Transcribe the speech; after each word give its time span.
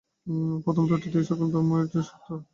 প্রথম 0.65 0.83
তত্ত্বটি 0.89 1.17
এই 1.19 1.25
সকল 1.29 1.47
ধর্মই 1.53 1.79
সত্য। 2.01 2.27